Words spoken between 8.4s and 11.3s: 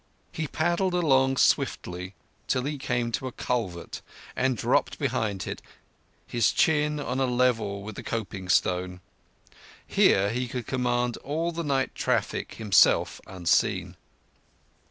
stone. Here he could command